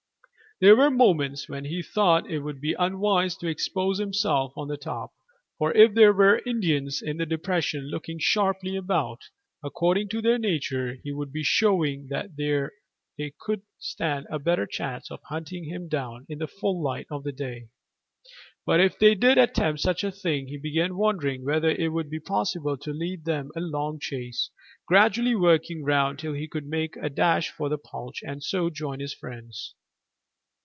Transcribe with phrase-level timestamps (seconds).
[0.59, 4.77] There were moments when he thought it would be unwise to expose himself on the
[4.77, 5.11] top,
[5.57, 9.21] for if there were Indians in the depression looking sharply about,
[9.63, 12.71] according to their nature, he would be showing where
[13.17, 17.23] they could stand a better chance of hunting him down in the full light of
[17.35, 17.69] day.
[18.63, 22.19] But if they did attempt such a thing he began wondering whether it would be
[22.19, 24.51] possible to lead them a long chase,
[24.87, 28.99] gradually working round till he could make a dash for the gulch and so join
[28.99, 29.73] his friends.